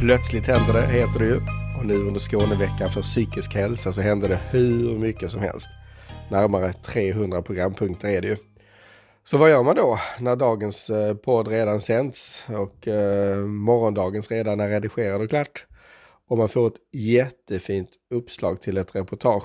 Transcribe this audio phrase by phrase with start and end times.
[0.00, 1.36] Plötsligt händer det, heter det ju.
[1.78, 5.68] Och nu under Skåneveckan för psykisk hälsa så händer det hur mycket som helst.
[6.30, 8.36] Närmare 300 programpunkter är det ju.
[9.24, 14.60] Så vad gör man då när dagens eh, podd redan sänds och eh, morgondagens redan
[14.60, 15.66] är redigerad och klart?
[16.28, 19.44] Och man får ett jättefint uppslag till ett reportage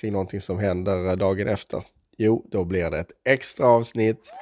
[0.00, 1.82] kring någonting som händer eh, dagen efter.
[2.16, 4.32] Jo, då blir det ett extra avsnitt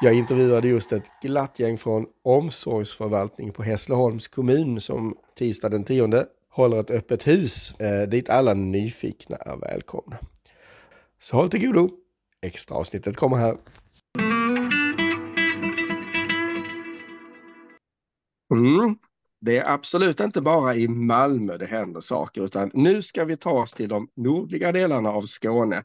[0.00, 6.26] jag intervjuade just ett glatt gäng från omsorgsförvaltning på Hässleholms kommun som tisdag den 10
[6.50, 10.18] håller ett öppet hus eh, dit alla nyfikna är välkomna.
[11.20, 11.90] Så håll till godo.
[12.42, 13.56] Extra avsnittet kommer här.
[18.54, 18.96] Mm.
[19.40, 23.50] Det är absolut inte bara i Malmö det händer saker, utan nu ska vi ta
[23.50, 25.82] oss till de nordliga delarna av Skåne,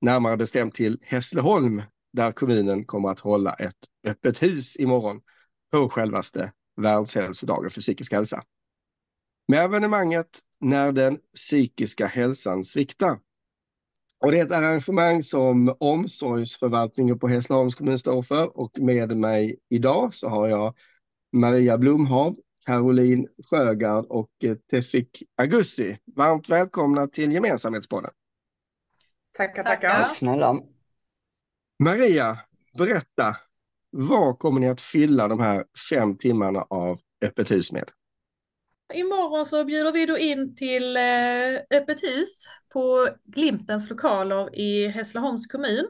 [0.00, 5.20] närmare bestämt till Hässleholm där kommunen kommer att hålla ett öppet hus imorgon
[5.72, 8.42] på självaste världshälsodagen för psykisk hälsa.
[9.48, 10.26] Med evenemanget
[10.60, 13.18] När den psykiska hälsan sviktar.
[14.24, 19.58] Och det är ett arrangemang som omsorgsförvaltningen på Hässleholms kommun står för och med mig
[19.68, 20.74] idag så har jag
[21.32, 22.36] Maria Blomhav,
[22.66, 24.30] Caroline Sjögard och
[24.70, 25.98] Tefik Agussi.
[26.16, 28.10] Varmt välkomna till Gemensamhetspodden.
[29.36, 29.90] Tackar, tackar.
[29.90, 30.60] Tack snälla.
[31.84, 32.38] Maria,
[32.78, 33.36] berätta.
[33.90, 37.84] Vad kommer ni att fylla de här fem timmarna av öppet hus med?
[38.94, 45.46] Imorgon så bjuder vi då in till eh, öppet hus på Glimtens lokaler i Hässleholms
[45.46, 45.86] kommun.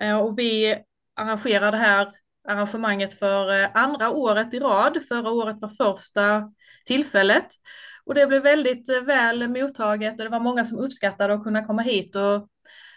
[0.00, 0.78] Eh, och vi
[1.14, 2.08] arrangerar det här
[2.48, 4.98] arrangemanget för eh, andra året i rad.
[5.08, 6.52] Förra året var första
[6.86, 7.46] tillfället.
[8.04, 11.82] Och det blev väldigt väl mottaget och det var många som uppskattade att kunna komma
[11.82, 12.48] hit och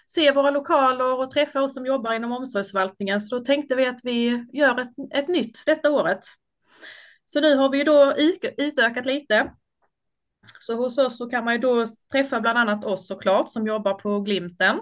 [0.08, 3.22] se våra lokaler och träffa oss som jobbar inom omsorgsförvaltningen.
[3.22, 6.19] Så då tänkte vi att vi gör ett, ett nytt detta året.
[7.25, 8.13] Så nu har vi då
[8.57, 9.51] utökat lite.
[10.59, 13.94] Så hos oss så kan man ju då träffa bland annat oss såklart som jobbar
[13.94, 14.79] på Glimten.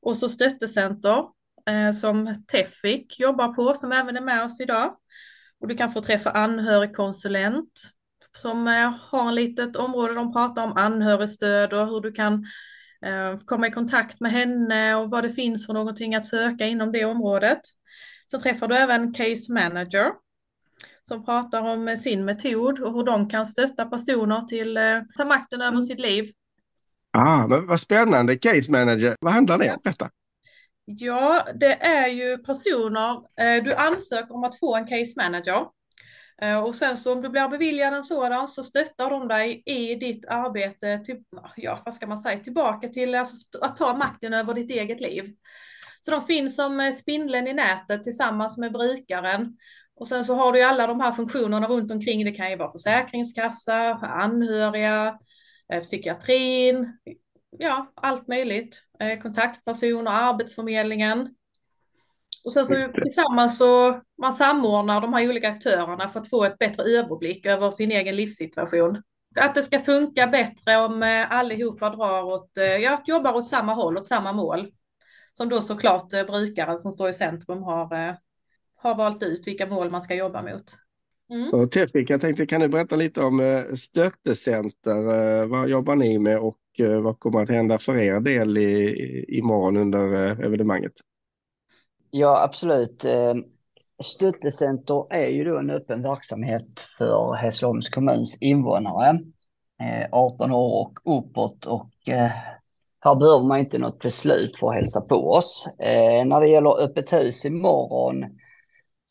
[0.00, 1.24] Och så stöttecenter
[1.70, 4.96] eh, som Tefik jobbar på som även är med oss idag.
[5.60, 7.82] Och du kan få träffa anhörigkonsulent
[8.38, 12.46] som eh, har ett litet område de pratar om anhörigstöd och hur du kan
[13.44, 17.04] komma i kontakt med henne och vad det finns för någonting att söka inom det
[17.04, 17.60] området.
[18.26, 20.12] Så träffar du även case manager
[21.02, 25.24] som pratar om sin metod och hur de kan stötta personer till att eh, ta
[25.24, 26.32] makten över sitt liv.
[27.10, 29.16] Ah, men vad spännande, case manager.
[29.20, 29.80] Vad handlar det om?
[29.84, 30.10] Detta?
[30.84, 35.81] Ja, det är ju personer, eh, du ansöker om att få en case manager Eh,
[36.42, 39.94] Eh, och sen så om du blir beviljad en sådan så stöttar de dig i
[39.94, 41.22] ditt arbete, till,
[41.56, 45.34] ja vad ska man säga, tillbaka till alltså, att ta makten över ditt eget liv.
[46.00, 49.56] Så de finns som eh, spindeln i nätet tillsammans med brukaren.
[49.94, 52.24] Och sen så har du ju alla de här funktionerna runt omkring.
[52.24, 55.18] Det kan ju vara försäkringskassa, anhöriga,
[55.72, 56.98] eh, psykiatrin,
[57.58, 58.82] ja allt möjligt.
[59.22, 61.34] Kontaktpersoner, Arbetsförmedlingen.
[62.44, 66.58] Och sen så tillsammans så man samordnar de här olika aktörerna för att få ett
[66.58, 69.02] bättre överblick över sin egen livssituation.
[69.36, 73.74] Att det ska funka bättre om eh, allihopa drar åt, eh, ja, jobbar åt samma
[73.74, 74.70] håll, åt samma mål.
[75.34, 78.16] Som då såklart eh, brukaren som står i centrum har,
[78.76, 80.64] har valt ut vilka mål man ska jobba mot.
[81.30, 81.50] Mm.
[81.50, 85.46] Och Tefik, jag tänkte kan du berätta lite om stöttecenter.
[85.46, 86.58] Vad jobbar ni med och
[87.02, 90.14] vad kommer att hända för er del i, imorgon under
[90.44, 90.92] evenemanget?
[92.14, 93.04] Ja, absolut.
[93.04, 93.44] Ehm,
[94.02, 99.08] Stöttecenter är ju då en öppen verksamhet för Hässleholms kommuns invånare.
[99.82, 102.30] Ehm, 18 år och uppåt och eh,
[103.00, 105.68] här behöver man inte något beslut för att hälsa på oss.
[105.78, 108.24] Ehm, när det gäller öppet hus imorgon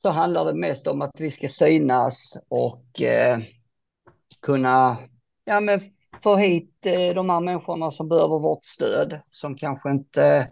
[0.01, 3.39] så handlar det mest om att vi ska synas och eh,
[4.41, 4.97] kunna
[5.45, 5.81] ja, men
[6.23, 10.50] få hit eh, de här människorna som behöver vårt stöd, som kanske inte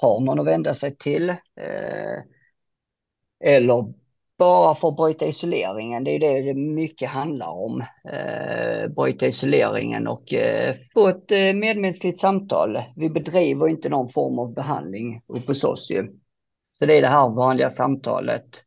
[0.00, 1.30] har någon att vända sig till.
[1.30, 2.18] Eh,
[3.44, 3.94] eller
[4.38, 6.04] bara för att bryta isoleringen.
[6.04, 7.84] Det är det det mycket handlar om.
[8.12, 12.78] Eh, bryta isoleringen och eh, få ett eh, medmänskligt samtal.
[12.96, 16.06] Vi bedriver inte någon form av behandling uppe hos oss ju.
[16.78, 18.64] Så det är det här vanliga samtalet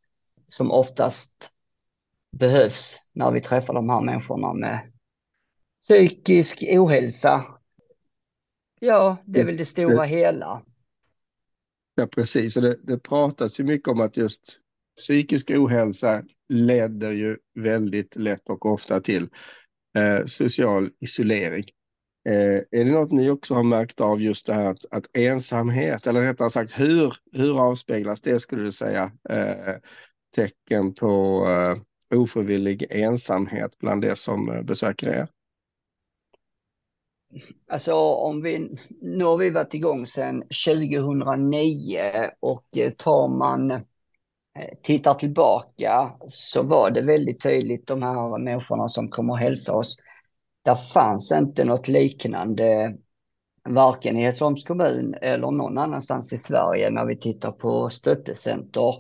[0.48, 1.34] som oftast
[2.32, 4.92] behövs när vi träffar de här människorna med
[5.82, 7.44] psykisk ohälsa.
[8.80, 10.62] Ja, det är väl det stora hela.
[11.96, 12.58] Ja, precis.
[12.58, 14.58] Och det, det pratas ju mycket om att just
[14.98, 19.30] psykisk ohälsa leder ju väldigt lätt och ofta till
[19.98, 21.64] eh, social isolering.
[22.30, 26.08] Eh, är det något ni också har märkt av just det här att, att ensamhet,
[26.08, 29.76] eller rättare sagt hur, hur avspeglas det skulle du säga, eh,
[30.36, 35.28] tecken på eh, ofrivillig ensamhet bland det som eh, besöker er?
[37.68, 42.00] Alltså om vi, nu har vi varit igång sedan 2009
[42.40, 43.82] och eh, tar man eh,
[44.84, 49.98] tittar tillbaka så var det väldigt tydligt de här människorna som kommer och hälsa oss.
[50.66, 52.96] Där fanns inte något liknande
[53.70, 58.96] varken i Hässleholms kommun eller någon annanstans i Sverige när vi tittar på stöttecenter.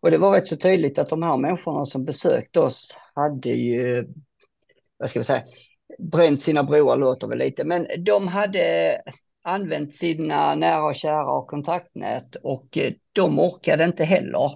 [0.00, 4.08] Och det var rätt så tydligt att de här människorna som besökte oss hade ju,
[4.96, 5.44] vad ska vi säga,
[5.98, 8.98] bränt sina broar låter väl lite, men de hade
[9.42, 12.78] använt sina nära och kära och kontaktnät och
[13.12, 14.50] de orkade inte heller.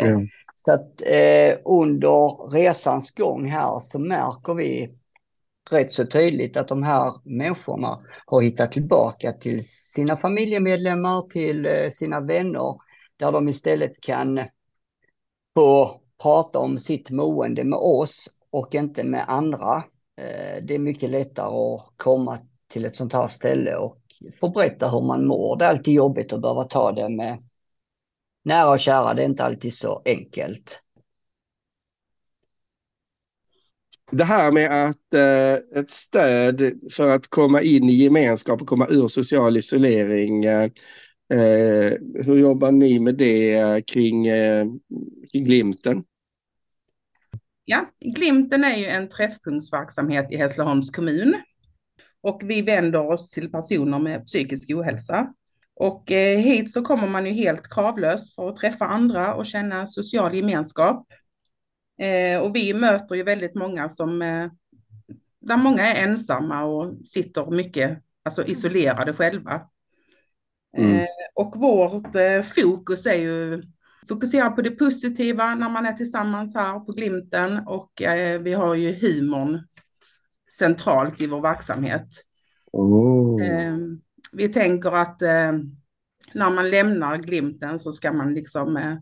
[0.00, 0.28] Mm.
[0.64, 4.94] Så att eh, under resans gång här så märker vi
[5.70, 11.88] rätt så tydligt att de här människorna har hittat tillbaka till sina familjemedlemmar, till eh,
[11.88, 12.76] sina vänner,
[13.16, 14.40] där de istället kan
[15.54, 19.82] få prata om sitt mående med oss och inte med andra.
[20.16, 22.38] Eh, det är mycket lättare att komma
[22.68, 23.98] till ett sånt här ställe och
[24.40, 25.56] få berätta hur man mår.
[25.56, 27.48] Det är alltid jobbigt att behöva ta det med
[28.44, 29.14] nära och kära.
[29.14, 30.80] Det är inte alltid så enkelt.
[34.16, 36.62] det här med att eh, ett stöd
[36.92, 40.44] för att komma in i gemenskap och komma ur social isolering.
[40.44, 40.70] Eh,
[41.32, 41.92] eh
[42.24, 44.66] hur jobbar ni med det kring, eh,
[45.32, 46.04] kring Glimten?
[47.64, 51.34] Ja, Glimten är ju en träffpunktsverksamhet i Hässleholms kommun
[52.20, 55.34] och vi vänder oss till personer med psykisk ohälsa.
[55.76, 59.86] Och eh, hit så kommer man ju helt kravlöst för att träffa andra och känna
[59.86, 61.06] social gemenskap.
[61.98, 64.50] Eh, och vi möter ju väldigt många som, eh,
[65.40, 69.68] där många är ensamma och sitter mycket alltså isolerade själva.
[70.76, 71.06] Mm.
[71.34, 72.16] Och vårt
[72.54, 73.62] fokus är ju
[74.08, 78.74] fokusera på det positiva när man är tillsammans här på Glimten och eh, vi har
[78.74, 79.60] ju humorn
[80.58, 82.08] centralt i vår verksamhet.
[82.72, 83.40] Oh.
[84.32, 85.20] vi tänker att
[86.32, 88.98] när man lämnar Glimten så ska man liksom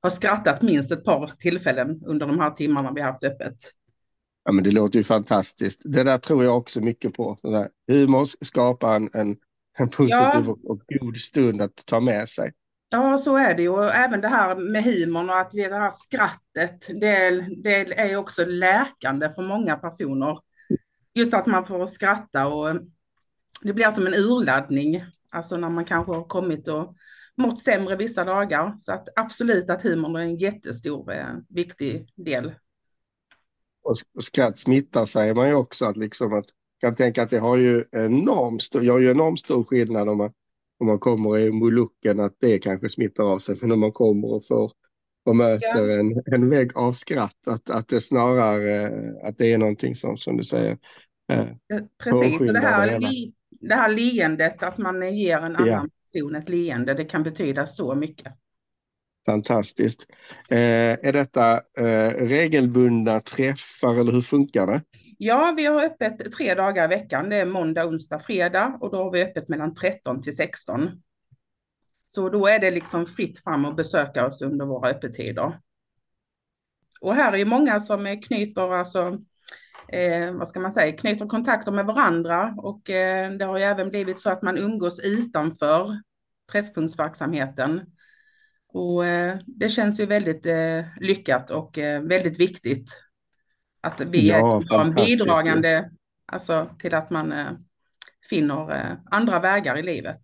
[0.00, 3.56] har skrattat minst ett par tillfällen under de här timmarna vi har haft öppet.
[4.44, 5.82] Ja, men det låter ju fantastiskt.
[5.84, 7.36] Det där tror jag också mycket på.
[7.88, 9.36] Humor skapar en, en,
[9.78, 10.44] en positiv ja.
[10.48, 12.52] och, och, god stund att ta med sig.
[12.88, 13.68] Ja, så är det ju.
[13.68, 17.30] Och även det här med humorn och att vi, det här skrattet, det,
[17.62, 20.38] det är också läkande för många personer.
[21.14, 22.76] Just att man får skratta och
[23.62, 25.04] det blir som en urladdning.
[25.30, 26.96] Alltså när man kanske har kommit och
[27.36, 28.74] mått sämre vissa dagar.
[28.78, 32.54] Så att absolut att humorn är en jättestor eh, viktig del.
[33.82, 35.86] Och skratt smittar säger man ju också.
[35.86, 36.44] Att liksom att,
[36.80, 40.32] kan tänka att det har ju enormt stor, gör ju enormt stor skillnad om man,
[40.80, 43.56] om man kommer i molucken att det kanske smittar av sig.
[43.60, 44.70] Men om man kommer och får
[45.26, 45.98] och möter ja.
[45.98, 48.92] en, en vägg av skratt, att, att det snarare
[49.22, 50.76] att det är någonting som, som du säger.
[51.32, 51.46] Eh,
[52.04, 53.00] Precis, och det här,
[53.60, 55.86] det här leendet, att man ger en annan ja.
[56.04, 58.32] person ett leende, det kan betyda så mycket.
[59.26, 60.06] Fantastiskt.
[60.48, 60.58] Eh,
[60.92, 64.82] är detta eh, regelbundna träffar eller hur funkar det?
[65.18, 67.28] Ja, vi har öppet tre dagar i veckan.
[67.28, 70.90] Det är måndag, onsdag, fredag och då har vi öppet mellan 13 till 16.
[72.06, 75.60] Så då är det liksom fritt fram att besöka oss under våra öppettider.
[77.00, 79.18] Och här är ju många som knyter alltså
[79.88, 83.90] eh, vad ska man säga, knyter kontakter med varandra och eh, det har ju även
[83.90, 86.00] blivit så att man umgås utanför
[86.52, 87.80] träffpunktsverksamheten.
[88.68, 93.05] Och eh, det känns ju väldigt eh, lyckat och eh, väldigt viktigt
[93.86, 95.90] att vi ja, är en bidragande
[96.32, 97.46] alltså, till att man eh,
[98.30, 100.20] finner andra vägar i livet.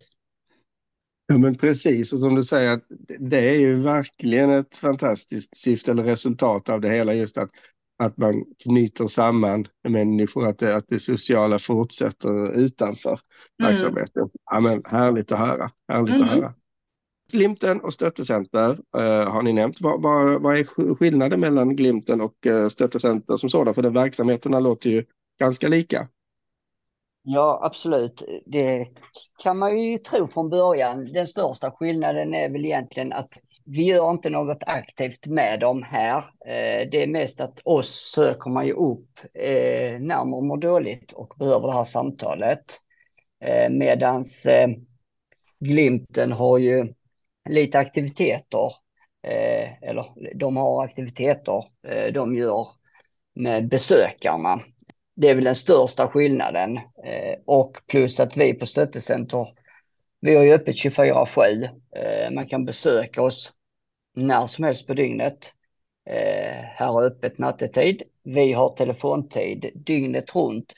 [1.26, 2.80] Ja men precis, och som du säger,
[3.18, 7.50] det är ju verkligen ett fantastiskt syfte eller resultat av det hela, just att
[7.98, 13.70] att man knyter samman människor, att det, att det sociala fortsätter utanför mm.
[13.70, 14.28] verksamheten.
[14.50, 15.70] Ja, men härligt att höra.
[15.88, 16.28] Härligt mm.
[16.28, 16.54] att höra.
[17.32, 19.80] Glimten och stöttecenter uh, har ni nämnt.
[19.80, 23.74] Vad, vad, vad, är skillnaden mellan Glimten och uh, stöttecenter som sådan?
[23.74, 25.04] För de verksamheterna låter ju
[25.40, 26.08] ganska lika.
[27.22, 28.22] Ja, absolut.
[28.46, 28.86] Det
[29.42, 31.12] kan man ju tro från början.
[31.12, 33.30] Den största skillnaden är väl egentligen att
[33.64, 36.18] vi gör inte något aktivt med dem här.
[36.46, 39.20] Eh, det är mest att oss söker man ju upp
[40.00, 42.62] när man mår dåligt och behöver det här samtalet.
[43.70, 44.46] Medans
[45.64, 46.94] Glimten har ju
[47.48, 48.72] lite aktiviteter,
[49.22, 52.68] eh, eller de har aktiviteter eh, de gör
[53.34, 54.60] med besökarna.
[55.14, 56.76] Det är väl den största skillnaden.
[56.76, 59.46] Eh, och plus att vi på stöttecenter
[60.24, 61.68] vi har ju öppet 24-7.
[62.30, 63.52] Man kan besöka oss
[64.14, 65.52] när som helst på dygnet.
[66.10, 68.02] eh, här har öppet nattetid.
[68.22, 70.72] Vi har telefontid dygnet runt.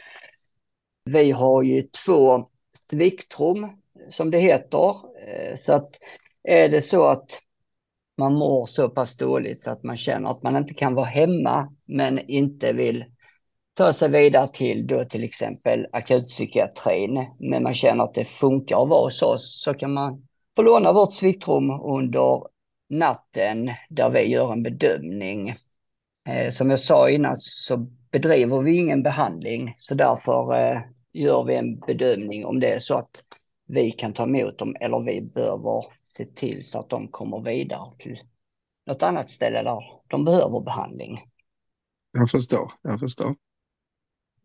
[1.05, 2.49] Vi har ju två
[2.91, 3.69] sviktrum
[4.11, 4.95] som det heter.
[5.29, 5.99] Eh, så att
[6.45, 7.41] är det så att
[8.19, 11.73] man mår så pass dåligt så att man känner att man inte kan vara hemma
[11.85, 13.05] men inte vill
[13.75, 18.89] ta sig vidare till då till exempel akutpsykiatrin men man känner att det funkar att
[18.89, 22.43] vara hos oss så kan man få låna vårt sviktrum under
[22.91, 25.55] natten där vi gör en bedömning.
[26.29, 27.77] Eh, som jag sa innan så
[28.13, 30.81] bedriver vi ingen behandling så därför eh,
[31.13, 33.23] gör vi en bedömning om det är så att
[33.67, 37.93] vi kan ta emot dem eller vi behöver se till så att de kommer vidare
[37.99, 38.19] till
[38.87, 41.21] något annat ställe där de behöver behandling.
[42.13, 43.35] Jag förstår, jag förstår.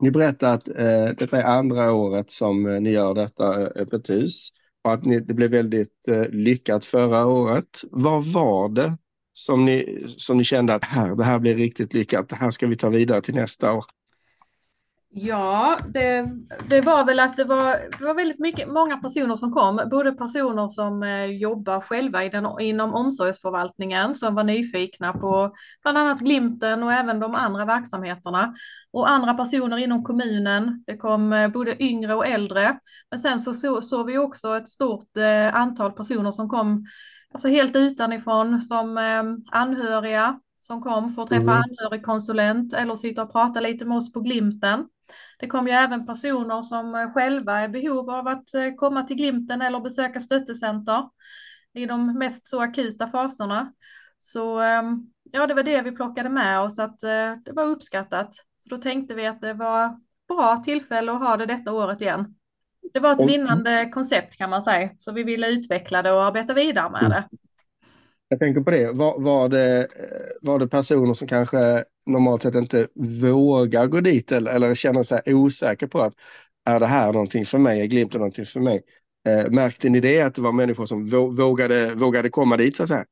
[0.01, 4.09] Ni berättar att eh, detta är andra året som eh, ni gör detta eh, öppet
[4.09, 4.49] hus
[4.83, 7.81] och att ni, det blev väldigt eh, lyckat förra året.
[7.91, 8.97] Vad var det
[9.33, 12.67] som ni, som ni kände att här, det här blir riktigt lyckat, det här ska
[12.67, 13.85] vi ta vidare till nästa år?
[15.11, 16.25] Ja, det,
[16.69, 20.11] det var väl att det var, det var väldigt mycket, många personer som kom, både
[20.11, 25.51] personer som eh, jobbar själva i den, inom omsorgsförvaltningen som var nyfikna på
[25.81, 28.53] bland annat Glimten och även de andra verksamheterna
[28.93, 30.83] och andra personer inom kommunen.
[30.87, 32.79] Det kom eh, både yngre och äldre.
[33.11, 36.85] Men sen så såg så vi också ett stort eh, antal personer som kom
[37.33, 39.23] alltså helt utanifrån som eh,
[39.59, 41.63] anhöriga som kom för att träffa mm.
[41.63, 44.85] anhörigkonsulent eller sitta och prata lite med oss på Glimten.
[45.39, 49.03] Det kom ju även personer som eh, själva är i behov av att eh, komma
[49.03, 51.09] till Glimten eller besöka stöttecenter
[51.73, 53.73] i de mest så akuta faserna.
[54.19, 58.33] Så ehm, ja, det var det vi plockade med oss att eh, det var uppskattat.
[58.33, 62.35] Så då tänkte vi att det var bra tillfälle att ha det detta året igen.
[62.93, 66.53] Det var ett vinnande koncept kan man säga, så vi ville utveckla det och arbeta
[66.53, 67.23] vidare med det.
[68.29, 68.91] Jag tänker på det.
[68.91, 69.87] Var, var, det, eh,
[70.41, 72.87] var det personer som kanske normalt sett inte
[73.21, 76.13] vågar gå dit eller, eller känner sig osäker på att
[76.65, 77.81] är det här någonting för mig?
[77.81, 78.81] Är glimten någonting för mig?
[79.27, 81.05] Eh, märkte ni det, att det var människor som
[81.35, 83.05] vågade, vågade komma dit så att säga?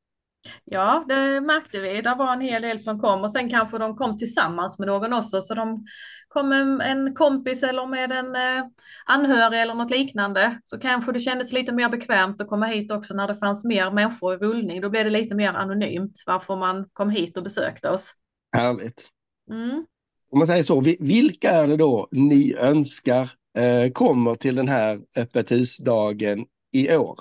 [0.65, 2.01] Ja, det märkte vi.
[2.01, 5.13] Det var en hel del som kom och sen kanske de kom tillsammans med någon
[5.13, 5.41] också.
[5.41, 5.85] Så de
[6.27, 8.65] kom med en kompis eller med en eh,
[9.05, 10.59] anhörig eller något liknande.
[10.63, 13.91] Så kanske det kändes lite mer bekvämt att komma hit också när det fanns mer
[13.91, 14.81] människor i rullning.
[14.81, 18.13] Då blev det lite mer anonymt varför man kom hit och besökte oss.
[18.57, 19.09] Härligt.
[19.51, 19.85] Mm.
[20.31, 24.99] Om man säger så, vilka är det då ni önskar eh, kommer till den här
[25.17, 27.19] öppet husdagen i år?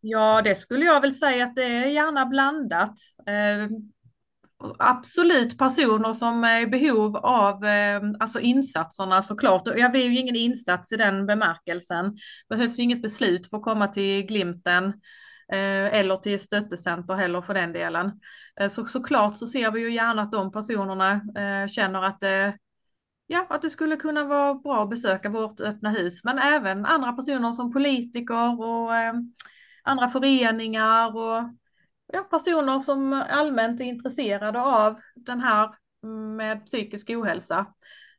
[0.00, 2.94] Ja, det skulle jag väl säga att det är gärna blandat.
[3.26, 3.68] Eh,
[4.78, 9.62] absolut personer som är i behov av eh, alltså insatserna såklart.
[9.66, 12.16] Jag vill ju ingen insats i den bemärkelsen.
[12.48, 14.84] Behövs ju inget beslut för att komma till Glimten
[15.52, 18.20] eh, eller till stöttecenter heller för den delen.
[18.60, 22.58] Eh, så såklart så ser vi ju gärna att de personerna eh, känner att det
[23.26, 27.12] ja, att det skulle kunna vara bra att besöka vårt öppna hus, men även andra
[27.12, 29.14] personer som politiker och eh,
[29.82, 31.50] andra föreningar och
[32.12, 35.70] ja, personer som allmänt är intresserade av den här
[36.36, 37.66] med psykisk ohälsa.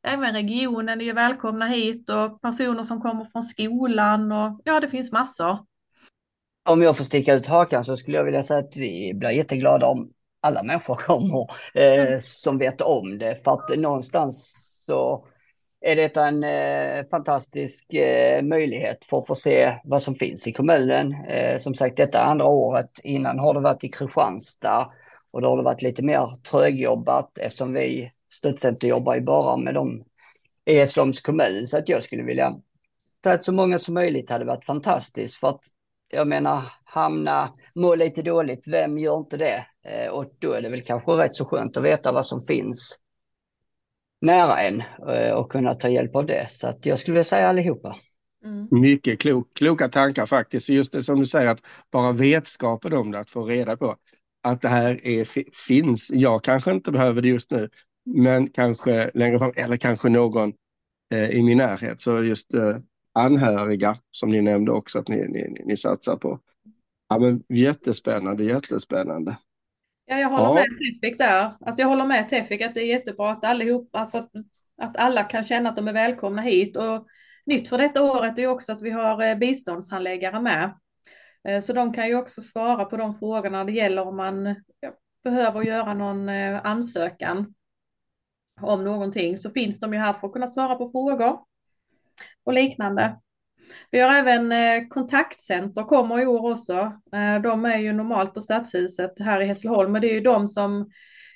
[0.03, 4.89] Även regionen är ju välkomna hit och personer som kommer från skolan och ja, det
[4.89, 5.57] finns massor.
[6.69, 9.87] Om jag får sticka ut hakan så skulle jag vilja säga att vi blir jätteglada
[9.87, 12.19] om alla människor kommer eh, mm.
[12.21, 13.43] som vet om det.
[13.43, 15.27] För att någonstans så
[15.81, 20.51] är detta en eh, fantastisk eh, möjlighet för att få se vad som finns i
[20.51, 21.13] kommunen.
[21.13, 22.89] Eh, som sagt, detta andra året.
[23.03, 24.91] Innan har det varit i Kristianstad
[25.31, 29.73] och då har det varit lite mer trögjobbat eftersom vi stödcenter jobbar ju bara med
[29.73, 30.03] dem
[30.65, 31.67] i Hässleholms kommun.
[31.67, 32.55] Så att jag skulle vilja
[33.21, 35.61] ta att så många som möjligt hade varit fantastiskt för att
[36.13, 39.65] jag menar hamna, må lite dåligt, vem gör inte det?
[39.85, 43.00] Eh, och då är det väl kanske rätt så skönt att veta vad som finns
[44.21, 46.49] nära en eh, och kunna ta hjälp av det.
[46.49, 47.95] Så att jag skulle vilja säga allihopa.
[48.45, 48.67] Mm.
[48.71, 50.69] Mycket klok, kloka tankar faktiskt.
[50.69, 51.61] Just det som du säger att
[51.91, 53.95] bara vetskapen om det, att få reda på
[54.43, 55.25] att det här är,
[55.67, 56.11] finns.
[56.13, 57.69] Jag kanske inte behöver det just nu,
[58.05, 60.53] men kanske längre fram eller kanske någon
[61.13, 61.99] eh, i min närhet.
[61.99, 62.77] Så just eh,
[63.13, 66.39] anhöriga som ni nämnde också att ni, ni, ni satsar på.
[67.09, 69.37] Ja, men jättespännande, jättespännande.
[70.11, 70.53] Ja, jag håller ja.
[70.53, 71.53] med Tefik där.
[71.65, 74.31] Alltså jag håller med Tefik att det är jättebra att allihop, alltså att,
[74.81, 76.77] att alla kan känna att de är välkomna hit.
[76.77, 77.07] Och
[77.45, 80.73] nytt för detta året är också att vi har eh, biståndshandläggare med.
[81.47, 84.55] Eh, så de kan ju också svara på de frågorna det gäller om man
[85.23, 87.53] behöver göra någon eh, ansökan
[88.61, 89.37] om någonting.
[89.37, 91.39] Så finns de ju här för att kunna svara på frågor
[92.43, 93.19] och liknande.
[93.91, 96.73] Vi har även eh, kontaktcenter kommer i år också.
[97.13, 100.47] Eh, de är ju normalt på Stadshuset här i Hässleholm, men det är ju de
[100.47, 100.89] som,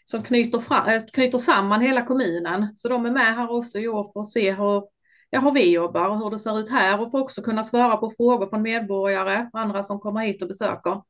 [0.05, 2.67] som knyter, fram, äh, knyter samman hela kommunen.
[2.75, 4.83] Så de är med här också i år för att se hur,
[5.29, 7.97] ja, hur vi jobbar och hur det ser ut här och för också kunna svara
[7.97, 11.01] på frågor från medborgare och andra som kommer hit och besöker.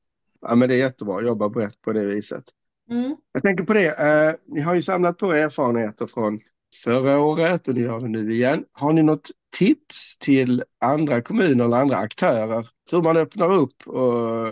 [0.42, 2.44] Ja, men det är jättebra att jobba brett på det viset.
[2.90, 3.16] Mm.
[3.32, 6.40] Jag tänker på det, eh, ni har ju samlat på erfarenheter från
[6.84, 8.66] förra året och ni gör det nu igen.
[8.74, 14.48] Har ni något tips till andra kommuner eller andra aktörer hur man öppnar upp och,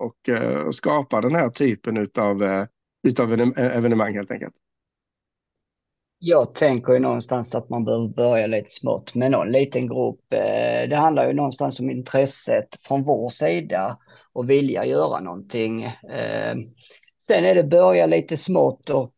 [0.00, 2.64] och, eh, och skapar den här typen utav, eh,
[3.08, 4.54] utav eh, evenemang helt enkelt?
[6.18, 10.20] Jag tänker ju någonstans att man behöver börja lite smått med någon liten grupp.
[10.88, 13.98] Det handlar ju någonstans om intresset från vår sida
[14.32, 15.86] och vilja göra någonting.
[17.26, 19.14] Sen är det börja lite smått och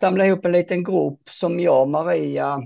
[0.00, 2.62] samla ihop en liten grupp som jag, Maria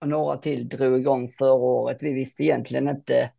[0.00, 1.98] och några till drog igång förra året.
[2.00, 3.30] Vi visste egentligen inte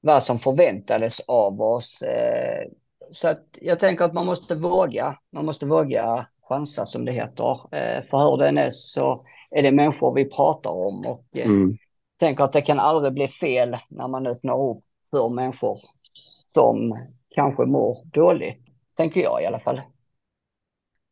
[0.00, 2.02] vad som förväntades av oss.
[2.02, 2.68] Eh,
[3.10, 5.18] så att jag tänker att man måste våga.
[5.32, 7.74] Man måste våga chansa som det heter.
[7.74, 11.76] Eh, för hur den är så är det människor vi pratar om och eh, mm.
[12.20, 15.80] tänker att det kan aldrig bli fel när man öppnar upp för människor
[16.54, 16.98] som
[17.34, 18.66] kanske mår dåligt.
[18.96, 19.80] Tänker jag i alla fall.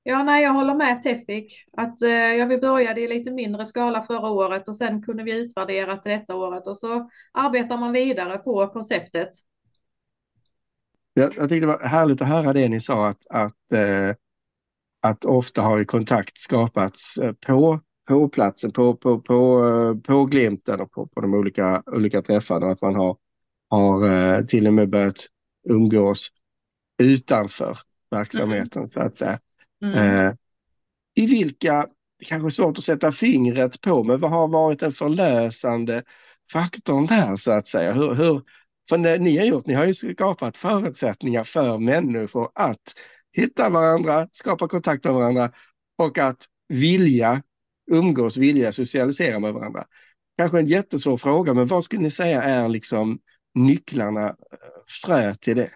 [0.05, 1.65] Ja, nej, jag håller med Tefik.
[1.77, 5.41] Att, eh, ja, vi började i lite mindre skala förra året och sen kunde vi
[5.41, 9.31] utvärdera till detta året och så arbetar man vidare på konceptet.
[11.15, 14.15] Jag, jag tyckte det var härligt att höra det ni sa att, att, eh,
[15.03, 20.81] att ofta har kontakt skapats eh, på, på platsen, på, på, på, eh, på glimten
[20.81, 22.71] och på, på de olika, olika träffarna.
[22.71, 23.17] Att man har,
[23.71, 25.27] har till och med börjat
[25.69, 26.29] umgås
[27.03, 27.77] utanför
[28.11, 28.89] verksamheten mm.
[28.89, 29.39] så att säga.
[29.83, 29.95] Mm.
[29.95, 30.33] Eh,
[31.15, 31.87] I vilka,
[32.19, 36.03] det kanske är svårt att sätta fingret på, men vad har varit den förlösande
[36.53, 37.93] faktorn där så att säga?
[37.93, 38.43] Hur, hur,
[38.89, 42.93] för det ni har gjort, ni har ju skapat förutsättningar för människor att
[43.37, 45.51] hitta varandra, skapa kontakt med varandra
[45.99, 47.43] och att vilja
[47.91, 49.85] umgås, vilja socialisera med varandra.
[50.37, 53.19] Kanske en jättesvår fråga, men vad skulle ni säga är liksom
[53.55, 54.35] nycklarna, eh,
[55.05, 55.69] frö till det?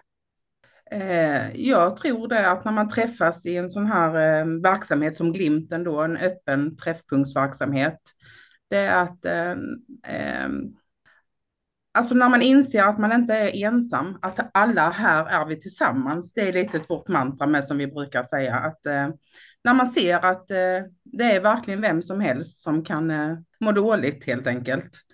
[0.91, 5.33] Eh, jag tror det att när man träffas i en sån här eh, verksamhet som
[5.33, 7.99] Glimten då, en öppen träffpunktsverksamhet,
[8.69, 10.49] det är att eh,
[11.97, 16.33] Alltså när man inser att man inte är ensam, att alla här är vi tillsammans.
[16.33, 18.55] Det är lite vårt mantra med som vi brukar säga.
[18.55, 19.09] Att eh,
[19.63, 20.57] när man ser att eh,
[21.03, 25.06] det är verkligen vem som helst som kan eh, må dåligt helt enkelt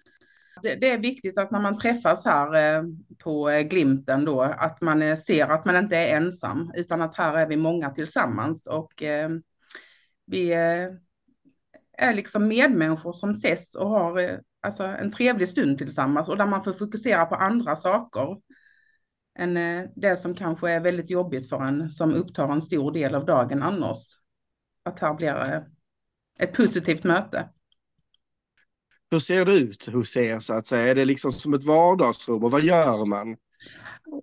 [0.63, 2.83] det, det, är viktigt att när man träffas här eh,
[3.23, 7.17] på eh, Glimten då, att man eh, ser att man inte är ensam, utan att
[7.17, 9.29] här är vi många tillsammans och eh,
[10.25, 10.89] vi eh,
[11.97, 16.63] är liksom medmänniskor som ses och har alltså, en trevlig stund tillsammans och där man
[16.63, 18.37] får fokusera på andra saker
[19.39, 19.53] än
[19.95, 23.63] det som kanske är väldigt jobbigt för en som upptar en stor del av dagen
[23.63, 23.99] annars.
[24.83, 25.65] Att här blir
[26.39, 27.49] ett positivt möte.
[29.13, 30.87] Hur ser det ut hos er så att säga?
[30.87, 33.31] Är det liksom som ett vardagsrum och vad gör man?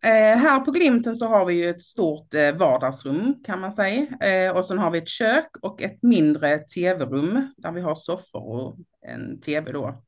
[0.03, 4.07] Eh, här på Glimten så har vi ju ett stort eh, vardagsrum kan man säga.
[4.21, 8.41] Eh, och sen har vi ett kök och ett mindre tv-rum där vi har soffor
[8.41, 8.77] och
[9.07, 10.03] en tv då.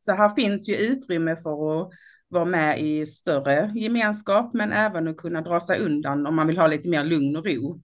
[0.00, 1.90] Så här finns ju utrymme för att
[2.28, 6.58] vara med i större gemenskap men även att kunna dra sig undan om man vill
[6.58, 7.80] ha lite mer lugn och ro.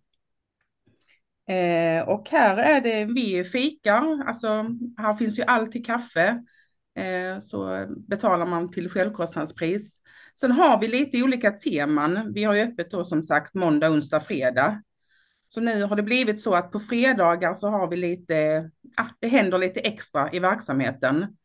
[1.47, 4.67] Eh, och här är det, vi fikar, alltså
[4.99, 6.43] här finns ju alltid kaffe.
[6.97, 10.01] Eh, så betalar man till självkostnadspris.
[10.41, 12.33] Sen har vi lite olika teman.
[12.33, 14.83] Vi har ju öppet då som sagt måndag, onsdag, fredag.
[15.49, 19.29] Så nu har det blivit så att på fredagar så har vi lite, ah, det
[19.29, 21.37] händer lite extra i verksamheten.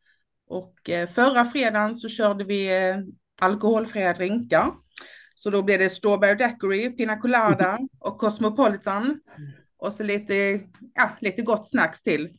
[0.48, 2.98] Och eh, förra fredagen så körde vi eh,
[3.42, 4.72] alkoholfria drinkar.
[5.36, 9.20] Så då blev det strawberry daiquiri, pina colada och cosmopolitan.
[9.80, 10.34] Och så lite,
[10.94, 12.38] ja, lite gott snacks till.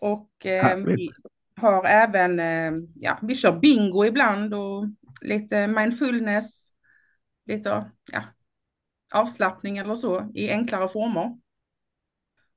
[0.00, 1.08] Och eh, vi
[1.56, 4.84] har även, eh, ja, vi kör bingo ibland och
[5.20, 6.68] lite mindfulness,
[7.46, 8.22] lite ja,
[9.14, 11.38] avslappning eller så i enklare former.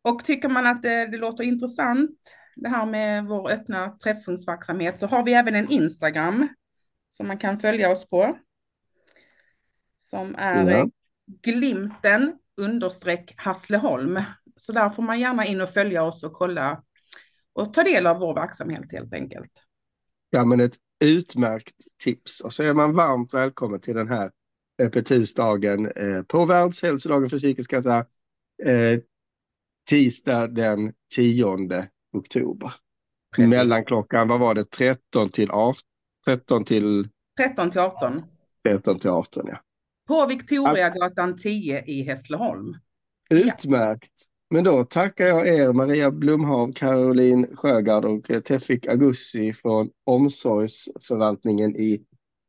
[0.02, 5.08] Och tycker man att det, det låter intressant, det här med vår öppna träffpunktsverksamhet, så
[5.08, 6.48] har vi även en Instagram
[7.10, 8.38] som man kan följa oss på.
[9.98, 10.90] Som är ja.
[11.42, 14.22] glimten understreck Hassleholm.
[14.56, 16.84] Så där får man gärna in och följa oss och kolla
[17.54, 19.52] och ta del av vår verksamhet helt enkelt.
[20.30, 22.42] Ja, men ett utmärkt tips.
[22.42, 24.32] Och så är man varmt välkommen till den här
[24.82, 28.06] öppet husdagen eh, på Världshälsodagen för psykisk hälsa
[28.64, 29.00] eh,
[29.90, 31.46] tisdag den 10
[32.14, 32.72] oktober.
[33.36, 33.50] Precis.
[33.50, 35.80] Mellan klockan, vad var det, 13 till 18,
[36.26, 38.24] 13 till 13 till 18.
[38.64, 39.60] 13 till 18, ja.
[40.10, 42.76] På Victoriagatan 10 i Hässleholm.
[43.30, 44.12] Utmärkt.
[44.50, 52.02] Men då tackar jag er Maria Blomhav, Caroline Sjögard och Tefik Agussi från omsorgsförvaltningen i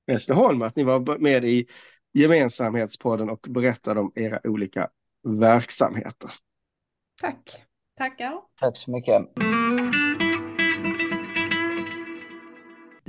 [0.07, 1.67] Hässleholm att ni var med i
[2.13, 4.89] gemensamhetspodden och berättade om era olika
[5.41, 6.31] verksamheter.
[7.21, 7.67] Tack.
[7.99, 8.41] Tackar.
[8.61, 9.23] Tack så mycket.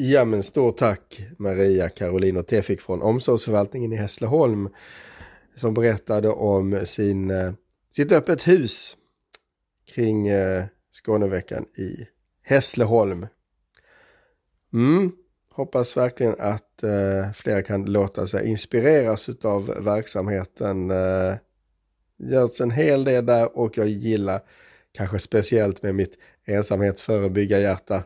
[0.04, 4.70] Ja men stort tack Maria, Caroline och Tefik från omsorgsförvaltningen i Hässleholm
[5.56, 7.54] som berättade om sin, eh,
[7.92, 8.98] sitt öppet hus
[9.86, 12.08] kring eh, Skåneveckan i
[12.44, 13.28] Hässleholm.
[14.74, 15.12] Mm,
[15.52, 20.92] hoppas verkligen att eh, fler kan låta sig inspireras av verksamheten.
[20.92, 21.36] Eh,
[22.18, 24.42] görs en hel del där och jag gillar
[24.92, 28.04] kanske speciellt med mitt ensamhetsförebyggarhjärta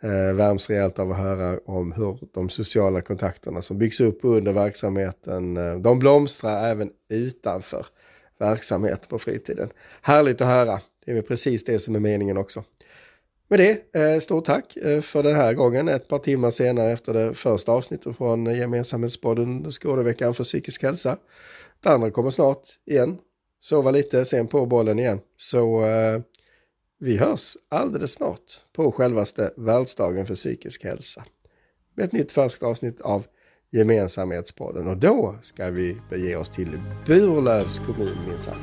[0.00, 4.52] eh, värms rejält av att höra om hur de sociala kontakterna som byggs upp under
[4.52, 7.86] verksamheten, eh, de blomstrar även utanför
[8.38, 9.70] verksamhet på fritiden.
[10.02, 10.80] Härligt att höra.
[11.04, 12.64] Det är väl precis det som är meningen också.
[13.50, 15.88] Med det, eh, stort tack eh, för den här gången.
[15.88, 21.16] Ett par timmar senare efter det första avsnittet från eh, Gemensamhetspodden Skåneveckan för psykisk hälsa.
[21.82, 23.18] Det andra kommer snart igen.
[23.60, 25.20] Sova lite, sen på bollen igen.
[25.36, 25.84] Så
[26.98, 31.24] vi hörs alldeles snart på självaste världsdagen för psykisk hälsa.
[31.94, 33.24] Med ett nytt färskt avsnitt av
[33.70, 38.56] Gemensamhetspodden och då ska vi bege oss till Burlövs kommun minsann.